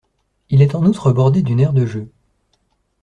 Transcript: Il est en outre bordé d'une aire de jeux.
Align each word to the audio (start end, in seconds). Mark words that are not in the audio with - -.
Il 0.49 0.63
est 0.63 0.73
en 0.73 0.83
outre 0.85 1.11
bordé 1.11 1.43
d'une 1.43 1.59
aire 1.59 1.73
de 1.73 1.85
jeux. 1.85 2.09